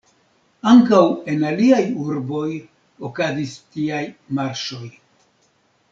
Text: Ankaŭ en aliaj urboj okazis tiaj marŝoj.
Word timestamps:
Ankaŭ 0.69 1.01
en 1.33 1.43
aliaj 1.49 1.83
urboj 2.05 2.47
okazis 3.11 3.53
tiaj 3.77 4.03
marŝoj. 4.39 4.87